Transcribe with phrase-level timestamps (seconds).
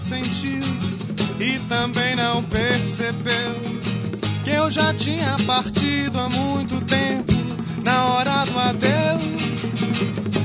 [0.00, 0.64] sentiu
[1.38, 3.54] e também não percebeu
[4.42, 7.32] que eu já tinha partido há muito tempo
[7.84, 9.40] na hora do adeus.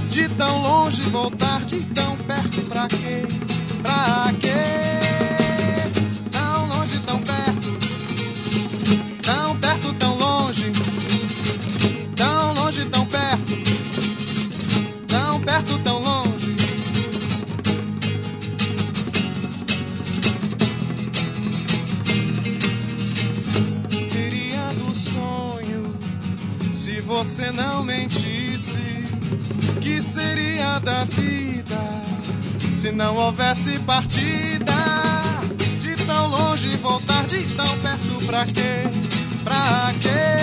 [0.10, 3.24] De tão longe voltar, de tão perto pra quê?
[3.82, 4.52] Pra quê?
[6.32, 7.78] Tão longe, tão perto,
[9.24, 10.72] tão perto, tão longe,
[12.16, 13.54] tão longe, tão perto,
[15.08, 15.95] tão perto, tão
[26.76, 28.78] se você não mentisse.
[29.82, 32.04] Que seria da vida
[32.76, 34.74] se não houvesse partida?
[35.80, 38.84] De tão longe voltar, de tão perto pra quê?
[39.44, 40.35] Pra quê?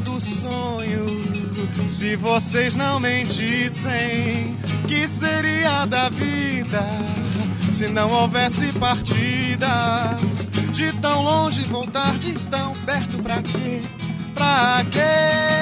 [0.00, 1.04] Do sonho
[1.88, 4.56] se vocês não mentissem?
[4.88, 6.86] Que seria da vida
[7.72, 10.16] se não houvesse partida?
[10.72, 13.82] De tão longe voltar, de tão perto pra quê?
[14.34, 15.53] Pra quê?